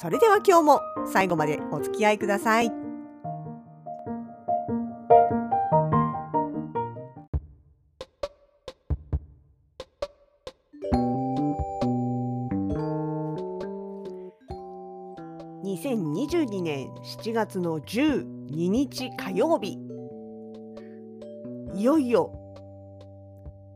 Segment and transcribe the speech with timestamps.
[0.00, 0.80] それでは今日も
[1.12, 2.72] 最後までお付き合いください。
[15.64, 16.88] 2022年
[17.20, 19.78] 7月の12日火曜日
[21.74, 22.32] いよいよ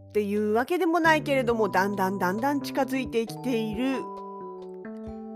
[0.08, 4.13] っていうわけでもないけれどもだんだんだんだん近づいてきている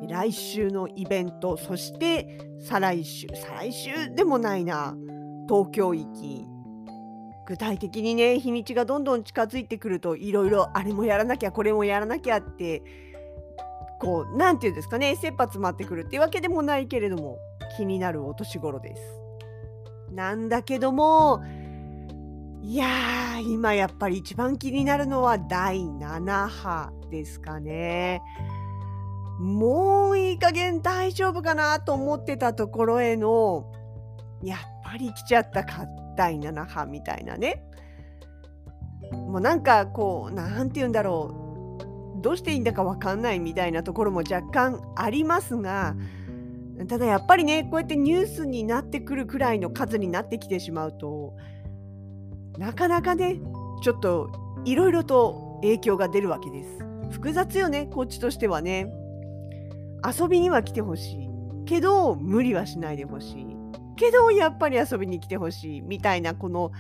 [0.09, 4.97] 来週のイベントそして再来週再来週でもないな
[5.49, 6.47] 東京行き
[7.47, 12.83] 具体的にね日にちがどんどん近づいてくるといろいろあれもやらなきゃこれもやらなきゃって
[14.01, 17.39] こう何て言うんですかね切羽詰まってくるっていうわけでもないけれども
[17.77, 19.03] 気になるお年頃です。
[20.13, 21.43] なんだけども
[22.63, 28.21] いやー今やっぱり一番気になるのは第7波ですかね。
[29.39, 33.73] もういい加減大丈夫かなと思ってたところへの
[34.43, 35.87] やっぱり来ちゃったか
[36.17, 37.63] 第7波みたいなね
[39.13, 45.95] もうなんかこう何て言うんだろうどうしていいんだか分かんないみたいなところも若干ありますが
[46.89, 51.35] ただやっぱりねこうやってニュースになってくるくらいの数になってきてしまうと
[52.59, 53.41] なかなかね
[53.83, 54.31] ちょっと
[54.65, 56.85] いろいろと影響が出るわけです。
[57.11, 58.93] 複雑よねこっちとしてはね。
[60.05, 61.29] 遊びには来てほしい。
[61.67, 63.47] けど無理はしないでほしい。
[63.97, 65.81] けどやっぱり遊びに来てほしい。
[65.83, 66.71] みたいなこの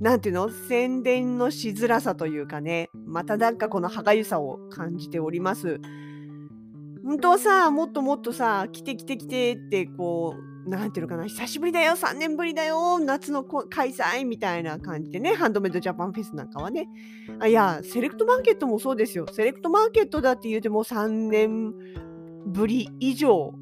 [0.00, 0.48] 何ていうの？
[0.68, 2.90] 宣伝のしづらさというかね。
[3.06, 5.80] またなんかこの歯がゆさを感じております。
[7.04, 11.26] 本当さもっともっとさ来て来て来てってこう何ていうのかな？
[11.26, 15.34] 久しぶりだよ3年ぶりだよ夏の開催みたいな感じでね。
[15.34, 16.86] ハンドメイドジャパンフェスなんかはね。
[17.40, 19.26] あいやセレクトマーケットもそうですよ。
[19.32, 21.72] セレクトマーケットだって言うても3年
[22.46, 23.54] ぶり以上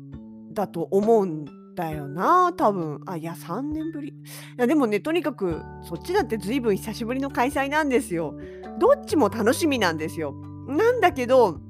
[0.52, 1.44] だと思うん
[1.74, 3.00] だよな多分。
[3.06, 4.08] あいや3年ぶり。
[4.08, 4.12] い
[4.56, 8.34] やでもねとにかくそっちだって随分久しぶりの開催なんですよ。
[8.78, 10.34] どっちも楽しみなんですよ。
[10.66, 11.60] なんだけど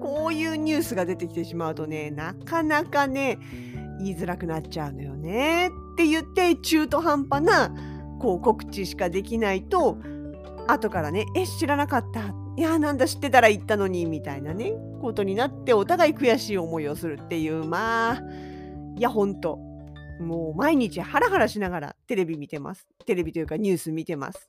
[0.00, 3.38] こういうニュースが出てきてしまうとねなかなかね
[3.98, 5.68] 言いづらくなっちゃうのよね。
[5.68, 7.74] って言って中途半端な
[8.20, 9.98] こう告知しかできないと
[10.68, 14.72] 後からね「え知らなかった」いやなんだ知ってたら言ったのにみたいなね。
[15.00, 17.64] ことになってお互い悔しい思いをするっていう。
[17.64, 18.22] まあ
[18.96, 19.58] いやほんと。
[20.18, 22.86] もう毎日ハラハラしながらテレビ見てます。
[23.04, 24.48] テレビというかニュース見てます。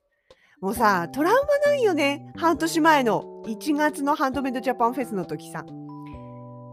[0.61, 2.31] もうさトラウマないよね。
[2.37, 3.43] 半年前の。
[3.45, 5.65] 1月のハンドメイドジャパンフェスの時さ。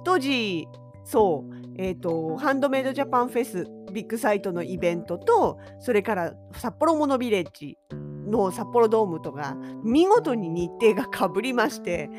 [0.04, 0.68] 当時
[1.04, 1.54] そう。
[1.76, 7.76] えっ、ー、とハンドメイドジャパンフェスビッグサイトのイベントとそれから札幌モノビレッジ
[8.38, 12.10] の札幌ドームとか見事に日程がかぶりまして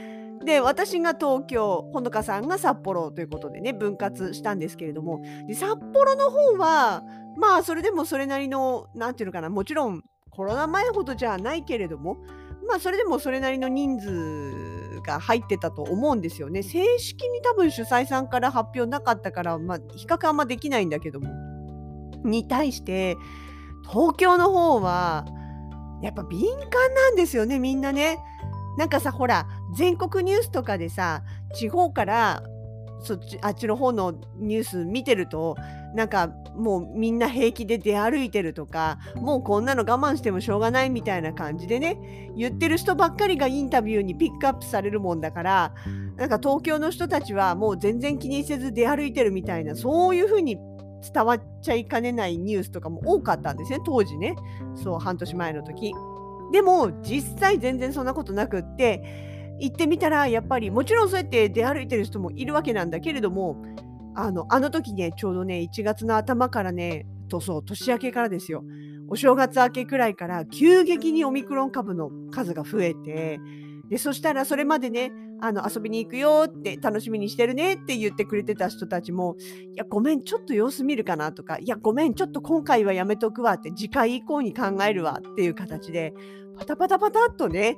[0.43, 7.03] で私が東京ほのかさんが札幌ということでね分割したんですけれどもで札幌の方は
[7.37, 12.17] まあそれでもそれなりの何て言うのかなもちろんコロナ前ほどじゃないけれども
[12.67, 16.63] まあそれでもそれなりの人数が入ってたと思うんですよね。
[16.63, 21.29] 正式に多分主催さんから発表なかったから、まあ、比較あんまできないんだけども。
[22.23, 23.17] に対して
[23.87, 25.25] 東京の方は
[26.01, 28.19] やっぱ敏感なんですよねみんなね。
[28.77, 31.23] なんかさほら全国ニュースとかでさ
[31.53, 32.43] 地方から
[33.01, 35.55] そっちあっちの方のニュース見てると
[35.93, 45.73] なんかもうみんな平気で出歩いてるとかもうこんなの我慢してもしょうがないみたいな感じでね言ってる人ばっかりがインタビューにピックアップされるもんだから
[46.15, 50.57] なんか東京の人たちはもう全然気にせず出歩いてるみたいなそういう風に
[51.13, 54.35] 伝わっちゃいかねないニュースとかも多かったんですね当時ね。
[54.75, 55.93] そう半年前の時。
[56.51, 63.63] でも実際全然そんなことなくって行ってみたらやっぱりもちろんそうやって出歩いてる人もいるわけなんだけれども
[64.15, 68.63] あのあの時ねちょうどね1月の頭からねとそう年明けからですよ。
[69.07, 73.39] お正月明けくらいから急激にオミクロン株の数が増えて
[73.87, 75.11] でそしたらそれまでね
[75.45, 79.35] あの遊びに行くよって楽しみにしてるねって言ってくれてた人たちも
[79.73, 86.13] いやごめんちょっと様子見るかなとかいやごめんちょっと今回はやめとくわって次回以降に考えるわっていう形で
[86.57, 87.77] パタパタパタっとね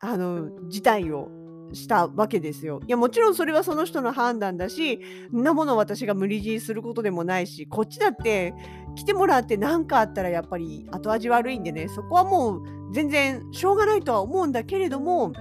[0.00, 1.28] あの事態を
[1.72, 2.80] したわけですよ。
[2.86, 5.00] いやもちろんそれはその人の判断だし
[5.34, 8.54] んなもの私が無理強いすることでもないしこっちだって
[8.94, 12.62] 来てもらって何かあったらやっぱり後味悪いんでねそこはもう
[12.92, 15.32] 全然しょうがないとは思うんだけれども、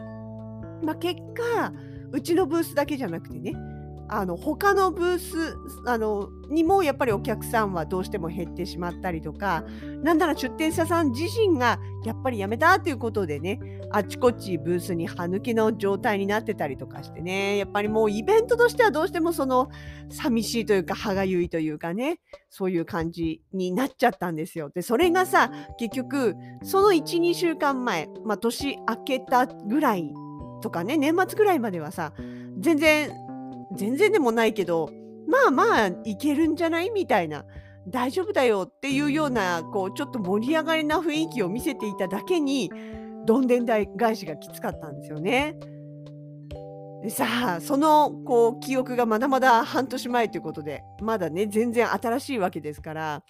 [0.84, 1.74] まあ、結果
[2.12, 3.54] うちのブースだけじゃなくてね
[4.10, 9.66] あの他のブースあのにもやっぱりお客さんはどうしても減ってしまったりとか
[10.02, 13.60] なんなら出店者さん自身がやっぱりやめたということでね
[13.92, 19.70] あちこちブースに歯抜けの状態になってたりとかしてねやっぱりもうイベントとしてはどうしてもその
[20.10, 22.20] 寂しいというか歯がゆいというかね
[22.50, 24.70] そういう感じになっちゃったんですよ。
[24.70, 30.14] でそれがさ結局その12週間前、まあ、年明けたぐらい
[30.62, 32.14] とかね年末ぐらいまではさ
[32.60, 33.12] 全然
[33.76, 34.90] 全然でもないけど
[35.28, 36.90] まあまあいけるんじゃない？
[36.90, 37.46] みたいな
[37.88, 42.72] 大丈夫だよっていうようなこうちょっと盛り上がりな雰囲気を見せていただけに
[43.26, 45.56] どんでん返しがきつかったんですよね。
[47.10, 47.26] さ
[47.58, 53.24] あそのこう記憶がまだまだ半年前ということでまだね全然新しいわけですから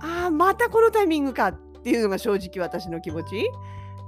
[0.00, 3.48] ああまたこのタイミングかっていうのが正直私の気持ち。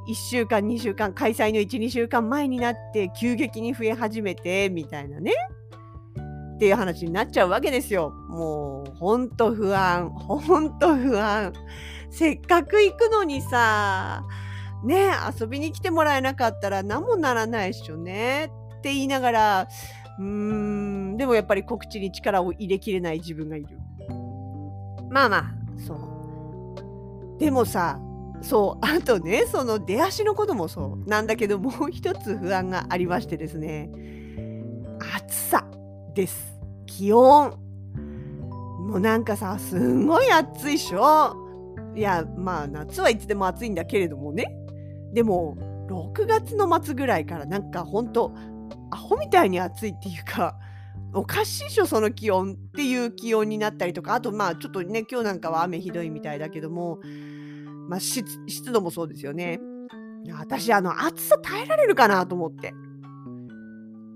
[0.09, 5.33] 1週間2週間開催の12週間前になって急激に増え始めてみたいなね
[6.57, 8.11] っていう話になっちゃうわけですよ。
[8.29, 11.53] もうほんと不安ほんと不安
[12.11, 14.23] せっかく行くのにさ
[14.85, 15.11] ね
[15.41, 19.69] 遊びに来てもらえなかったら何もならないっしょねって言いながら
[20.19, 23.79] うーんでもやっぱり告知に力を入れきれない自分がいる。
[25.11, 25.45] まあまあ
[25.85, 27.39] そう。
[27.39, 27.99] でもさ
[28.43, 33.91] そうあとねその出足のこともそうなんだけどもう一つ不安がありましてですね。
[35.17, 35.67] 暑さ
[36.15, 36.59] です。
[36.87, 37.59] 気温。
[38.87, 41.37] もうなんかさすんごい暑いっしょ。
[41.95, 44.55] いやまあ夏はいつでも暑いんだけれどもね。
[45.13, 45.57] でも
[45.89, 48.35] 6月の末ぐらいからなんかほんと
[48.91, 50.59] アホみたいに暑いっていうか
[51.13, 54.15] おかしいっしょその気温っていう気温になったりとか。
[54.15, 56.99] あとまあちょっとね今日なんかは雨ひどいみたいだけども。
[57.89, 58.25] まあ、湿
[58.73, 59.61] 度もそうですよね。
[60.31, 62.75] 私、あの、暑さ耐えられるかなと思って。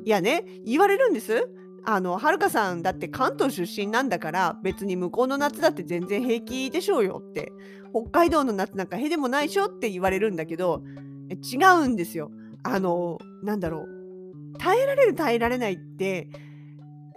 [0.05, 1.49] いやね、言われるんです。
[1.85, 7.53] あの、はるかさんだって関東出身なんだから、別に向こうの夏だって全然平気でしょうよって。
[7.93, 10.83] 北海道の夏なんかへでもないでしょって言われるんだけど、
[11.31, 12.31] 違うんですよ。
[12.63, 14.59] あの、なんだろう。
[14.59, 16.29] 耐えられる耐えられないって、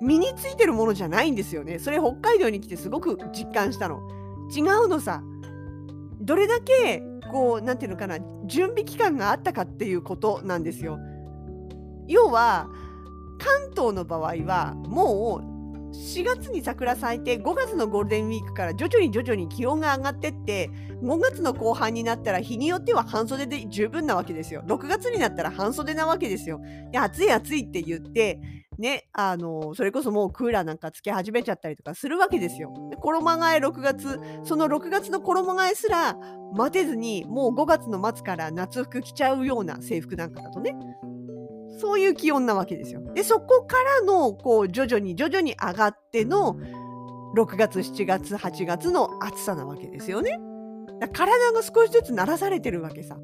[0.01, 1.79] 身についてるものじゃないんですよね。
[1.79, 3.99] それ北海道に来てすごく実感したの。
[4.55, 5.21] 違うのさ。
[6.29, 10.99] どれだけこう何て言うのかな準備期間があったかっていうことなんですよ。
[12.07, 12.69] 要は
[13.39, 15.41] 関東の場合はも
[15.91, 20.69] う4月に桜咲いて5月のゴールデンウィークから徐々に徐々に気温が上がってって
[21.01, 24.63] 5月の後半になったら日によっては半袖で十分なわけですよ。
[24.67, 26.59] 6月になったら半袖なわけですよ。
[26.91, 28.39] で暑い暑いって言って
[28.77, 32.73] ね、あのそれこそもうクーラーなんかつけ始めちゃったりとかするわけですよ。
[32.89, 36.15] で衣替え6月その6月の衣替えすら
[36.55, 40.75] 待てずにもう5月の末から夏服着ちゃうような制服なんかだとね
[41.79, 43.01] そういう気温なわけですよ。
[43.13, 46.55] でそこからのこう徐々に徐々に上がっての
[47.35, 50.39] 6月7月8月の暑さなわけですよね。
[51.11, 53.17] 体が少しずつ慣らされてるわけさ。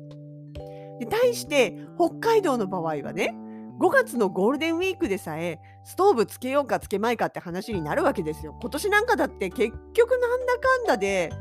[1.00, 3.35] で対して北海道の場合はね
[3.81, 8.57] 5月のゴールデンウィークでさえストーブつけようかつけまいかって話になるわけですよ。
[8.62, 11.31] 今年なんかだって結局なんだかんだで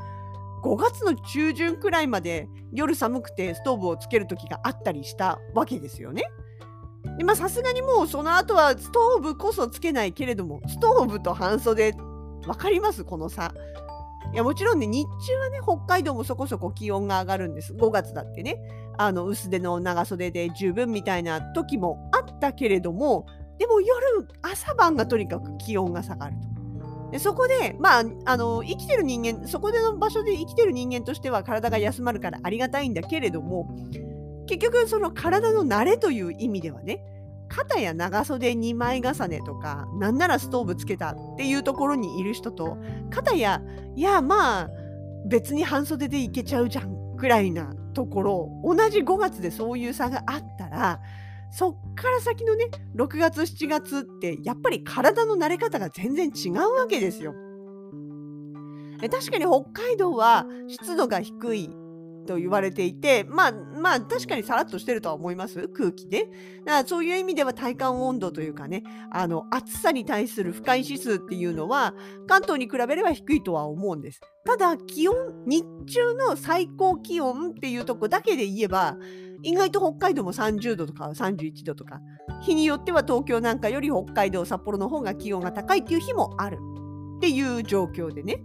[0.65, 6.25] 5月の中旬くらいまで夜寒くてストーブをつける時があったりしたわけですよね。
[7.17, 13.05] でまあさすがにもうその後はストーブこそつけないけれどもストーブと半袖分かります？
[13.05, 13.55] この差。
[14.35, 18.59] いやもちろんね日中はね北海道もそこそこ気温が上がるんです5月だってね
[18.99, 23.27] あの薄手の長袖で十分みたいな時もあったけれども
[23.59, 26.55] でも夜朝晩がとにかく気温が下がると。
[27.13, 33.69] でそこで、まあ、あの生きてる人間そこでの場所で生きてる人間としては体が休まるからありがたいんだけれども
[34.49, 37.05] 結局その体の慣れという意味ではね
[37.49, 42.79] 肩や長袖2枚重ねとかなんならストーブつけたっていうところにいる人と
[43.11, 43.63] 肩や
[43.95, 44.71] いやまあ
[45.27, 51.01] 別に半袖でいけちゃうじゃんくらいなところ同じ5月でそういう差があったら
[51.51, 57.35] そっから先のね6月7月ってやっぱり体の慣れ方が全然違うわけですよ。
[59.11, 61.71] 確かに北海道は湿度が低い
[62.25, 65.69] と言われていてまあまあ確かにさらっとしてるとは思います？
[65.69, 66.25] 空気で、
[66.65, 71.95] だからそういう意味では体感温度というかねあの暑さに対する不快指数っていうのは
[72.27, 74.21] 関東に比べれば低いとは思うんです。
[74.45, 75.15] ただ気温
[75.47, 78.97] 日中の最高気温っていうとこだけで言えば
[79.43, 82.01] 意外と北海道も30度とか31度とか
[82.41, 86.59] 日によっては東京なんかより北海道札幌の方が気温が高いっていう日もある。
[87.17, 88.43] っていう状況でね。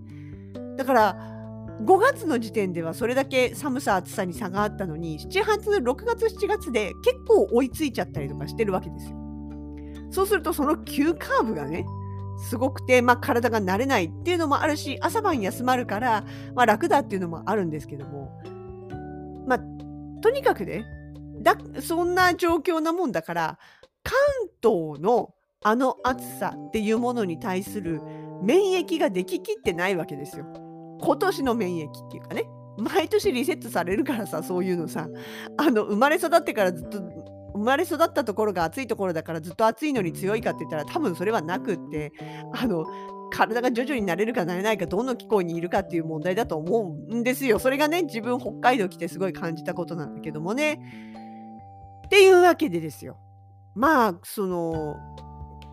[0.77, 1.38] だから
[1.81, 9.15] 5月の時点ではそれだけ寒さ暑さに差があったのに7月6月7月で結構追いついちゃったりとかしてるわけですよ。
[10.11, 11.85] そうするとその急カーブがね
[12.49, 16.23] すごくて、まあ、体が慣れないっていうのもあるし朝晩休まるから、
[16.55, 18.41] まあ、楽だっていうのもあるんですけども
[19.45, 19.59] まあ
[20.21, 20.85] とにかくね
[21.41, 23.59] だそんな状況なもんだから
[24.03, 24.15] 関
[24.61, 28.01] 東のあの暑さっていうものに対する
[28.41, 30.68] 免疫ができきってないわけですよ。
[31.01, 32.45] 今年の免疫っていうかね
[32.77, 35.07] 毎年リセットされるからさそういうのさ
[35.57, 36.99] あの生まれ育ってからずっと
[37.53, 42.13] 生まれ育ったところが暑いところだからずっと暑いのに強いかって言ったら多分それはなくって
[42.53, 42.85] あの
[43.31, 47.59] 体が徐々に慣れるか慣れないかどの気候にいるかっていう問題だと思うんですよ。
[47.59, 50.79] それがね自分北海道来てすごい感じたことなんだけどもね。
[52.05, 53.17] っていうわけでですよ。
[53.75, 54.95] まあその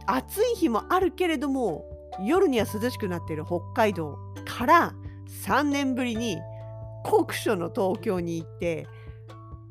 [0.07, 1.85] 暑い日もあるけれども
[2.25, 4.95] 夜には涼しくなってる北海道から
[5.29, 6.39] 3年ぶりに
[7.05, 8.87] 酷暑の東京に行って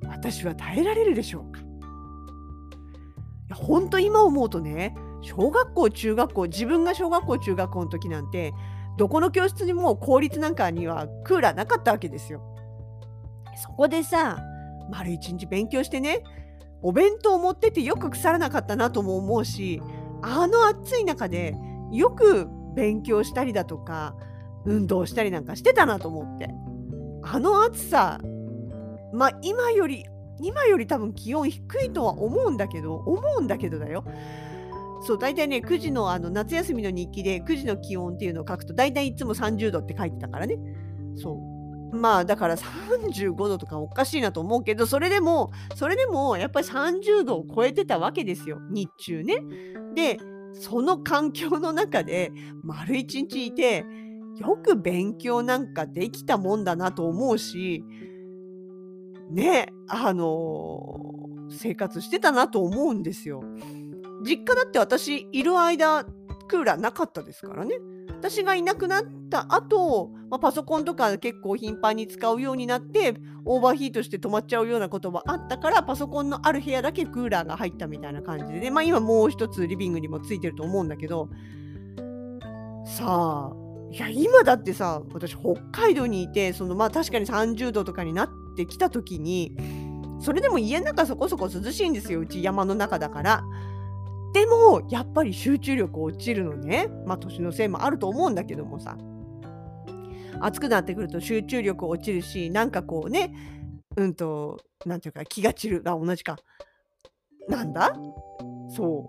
[0.07, 1.59] 私は耐えられるでしょうか？
[1.59, 1.63] い
[3.49, 8.53] や本当今思うとね小学校中学校自分が小学校中学校の時なんて
[8.97, 12.41] どこの教室にも公立なんかにはクーラーなかったわけですよ。
[13.61, 14.39] そこでさ
[14.91, 16.23] 丸一日勉強してね
[16.81, 19.81] お弁当を持っててよく腐らなかったなとも思うし
[20.21, 21.55] あの暑い中で
[21.91, 24.15] よく勉強したりだとか
[24.65, 26.49] 運動したりなんかしてたなと思って。
[27.27, 28.19] あの暑さ
[29.13, 30.05] まあ今より
[30.41, 34.03] 今より多分気温低いとは思うんだけど思うんだけどだよ。
[35.01, 40.57] そう大体ね9時のあの夏休みの日記で9時の気温っていうのを書くと大体いつも30度って書いてたからね。
[41.15, 41.95] そう。
[41.95, 49.37] まあだから35度とかおかしいなと思うけどそれでもそれでもやっぱり30度を超えてたわけですよ日中ね。
[49.95, 50.17] で
[50.53, 52.31] その環境の中で
[52.63, 53.85] 丸一日いて
[54.37, 57.83] よく勉強なんかできたもんだなと思うし
[59.29, 63.43] ねあの生活してたなと思うんですよ。
[64.25, 66.03] 実家だって私いる間
[66.47, 67.75] クーラーなかったですからね。
[68.17, 81.29] 私がいなくなった後、まあ、パソコンとか結構頻繁に使うようになってオーバーヒートして止まっちゃうようなこともあったからパソコンのある部屋だけクーラーが入ったみたいな感じでね、まあ、今もう一つリビングにもついてると思うんだけど
[82.85, 83.64] さあ
[83.95, 89.55] いや今だってさ私北海道にいてそのまあ確かに30度とかになってきた時に
[90.19, 93.43] それでも家の中そこそこ涼しいんですようち山の中だから。
[94.33, 96.89] でもやっぱり集中力落ちるのね。
[97.05, 98.97] まあ年のせいもあると思うんだけどもさ。
[100.41, 103.33] 暑くなってくると集中力落ちるしなんかこうね
[103.95, 105.83] うんとなんていうか気が散る。
[105.83, 106.35] が同じか。
[107.47, 107.93] なんだ？
[108.75, 109.07] そ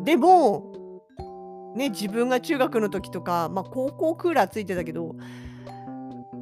[0.00, 0.04] う。
[0.04, 0.72] でも
[1.76, 5.14] ね自分が中学の時とか、まあ、高校クーラーついてたけど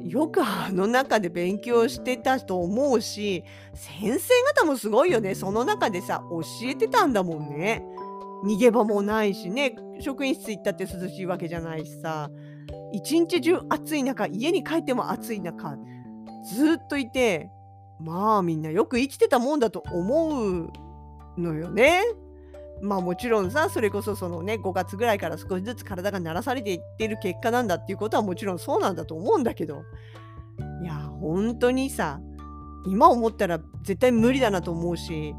[0.03, 5.33] よくあの中で勉強してたと思うし先生方もすごいよね。
[5.33, 7.83] その中でさ教えてたんだもんね。
[8.45, 9.75] 逃げ場もないしね。
[9.99, 12.29] 職員室行ったって涼しいわけじゃないしさ。
[12.91, 15.75] 一日中暑い中家に帰っても暑い中
[16.45, 17.49] ずっといて
[17.99, 20.71] まあみんなよく生きてたもんだと思う
[21.37, 22.03] のよね。
[22.81, 29.83] まあもちろんさそれこそそのね5月ぐらいから少しずつ体が慣らされていってる結果なんだっていうことはもちろんそうなんだと思うんだけど
[30.81, 32.19] いや本当にさ
[32.85, 35.33] 今思ったら絶対無理だなと思うし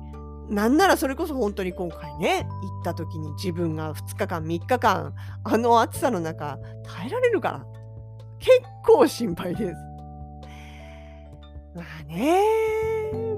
[0.48, 5.14] なんならそれこそ本当に今回ね行った時に自分が2日間3日間
[5.44, 7.66] あの暑さの中耐えられるから
[8.38, 8.50] 結
[8.84, 9.74] 構心配です。
[11.74, 12.40] まあね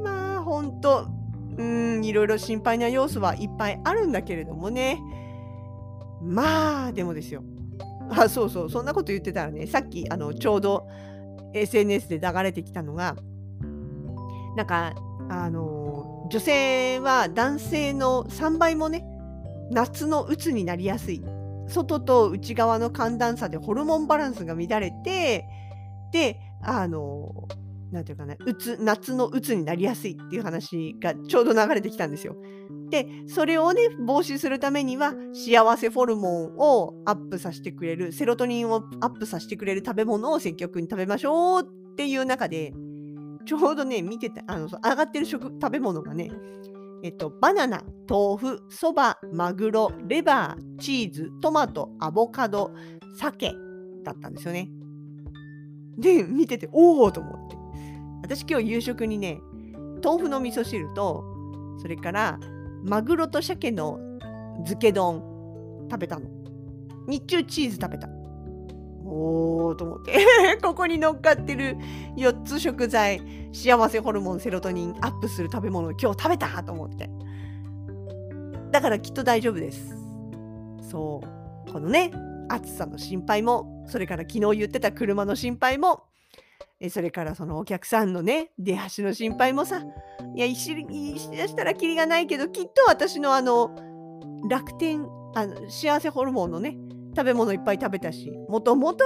[0.02, 1.17] まあ本当
[1.59, 5.00] うんいろいろ心配な要素はいっぱいあるんだけれどもね。
[6.23, 7.43] まあでもですよ。
[8.11, 8.71] あそうそう。
[8.71, 10.88] そんなこと言ってたらねさっきあのちょうど
[11.53, 13.17] SNS で流れてきたのが
[14.57, 14.95] なんか
[15.29, 19.05] あの女性は男性の3倍もね
[19.71, 21.23] 夏のうつになりやすい。
[21.67, 25.45] 外と内側の寒暖差でホルモンバランスが乱れて
[26.12, 27.47] であの
[27.90, 32.37] なんていうかな、うつ、夏のうつになりやすいっていう話がちょうど流れてきたんですよ。
[32.90, 42.73] で、それをね、防止するためには、幸せホルモンをアップさせてくれる、セロトニンをアップさせてくれる食べ物を積極に食べましょうっていう中で、
[43.47, 46.30] ちょうどね、見てて、あの、上がってる食、食べ物がね、
[47.02, 52.73] えっと、バナナ、豆腐、そば、マグロ、レバー、チーズ、トマト、アボカド、
[53.16, 53.54] 鮭
[54.04, 54.68] だったんですよね。
[55.99, 57.58] で、見てて、おおと思って。
[58.22, 59.40] 私今日夕食にね、
[60.02, 61.25] 豆腐の味噌汁と
[61.80, 62.38] それから
[62.82, 63.98] マグロと鮭の
[64.58, 65.22] 漬け丼
[65.90, 66.28] 食べたの。
[67.06, 68.08] 日中チーズ食べた。
[69.04, 70.18] おーと思って。
[70.62, 71.76] ここに乗っかってる
[72.16, 73.20] 4つ食材
[73.52, 77.10] 幸せホルモンセロトニンアップする食べ物今日食べたと思って。
[78.70, 79.96] だからきっと大丈夫です。
[80.90, 81.22] そ
[81.66, 81.72] う。
[81.72, 82.10] このね
[82.48, 86.08] 暑さの心配もそれから昨日言ってた車の心配も
[86.80, 89.82] えそれからそのお客さんのね出足の心配もさ
[90.35, 90.75] いやいし
[91.18, 93.75] しだしたらきりがないけどきっと私のあの
[94.49, 96.76] 楽天あの幸せホルモンのね
[97.16, 99.04] 食べ物いっぱい食べたしもともと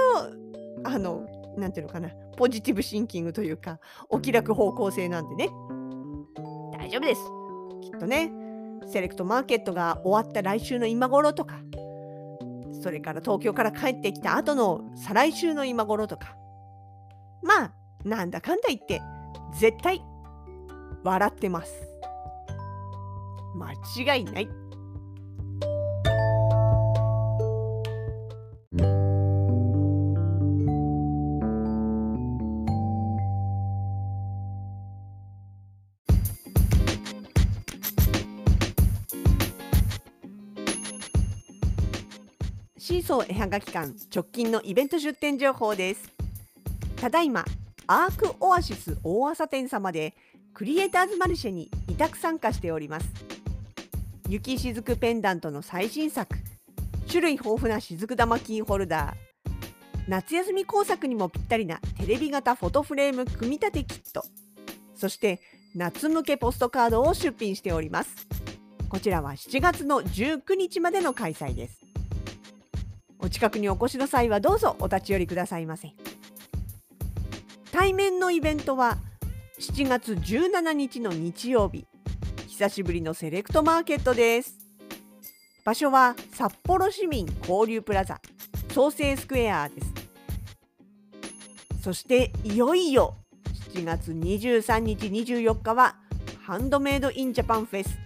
[0.83, 1.25] あの
[1.57, 5.49] なんていうのかなポジティブシンキングというかお気楽方向性なんでね
[6.77, 7.21] 大丈夫です。
[7.81, 8.31] きっとね
[8.85, 11.55] セレクトマーケットが終わった来週の今頃とか
[12.81, 16.35] それから東京から帰ってきた後の再来週の今頃とか
[17.43, 17.73] まあ
[18.05, 19.01] なんだかんだ言って
[19.59, 20.01] 絶対
[21.03, 21.73] 笑ってます。
[23.55, 23.73] 間
[24.15, 24.49] 違いない。
[42.77, 46.22] シーソー絵はがき館直近のイベント出店情報です。
[47.03, 47.43] ただいま
[47.85, 50.13] アークオアシス大朝店様で
[50.53, 53.07] クリエイターズマルシェに委託参加しております。
[54.29, 56.33] 雪しずくペンダントの最新作
[57.09, 59.51] 種類豊富なしずく玉キーホルダー
[60.07, 64.23] 夏休み工作にもぴったりなテレビ型フォトフレーム組み立てキット
[64.95, 65.41] そして
[65.75, 68.15] 夏向けポストカードを出品しております。
[68.87, 71.81] こちらは7月の19日までの開催です。
[73.19, 75.89] お近くにお越しの際はどうぞお立ち寄りくださいませ。
[77.83, 78.97] 対面のイベントは
[79.59, 81.85] 7月17日の日曜日。
[82.47, 84.55] 久しぶりのセレクトマーケットです。
[85.65, 88.21] 場所は札幌市民交流プラザ。
[88.73, 89.93] 創生スクエアです。
[91.83, 93.17] そしていよいよ
[93.73, 95.97] 7月23日24日は
[96.41, 97.99] ハンドメイドインジャパンフェス。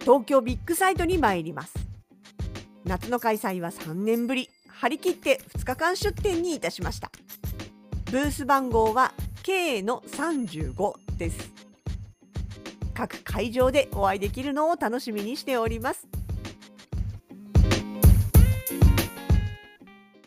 [0.00, 1.74] 東京ビッグサイトに参ります。
[2.86, 4.48] 夏の開催は3年ぶり。
[4.66, 7.10] 張り切って2日間出店にいたしました。
[8.14, 11.52] ブース番号は K の35です。
[12.94, 16.06] 各会場でお会いできるのを楽しみにしております。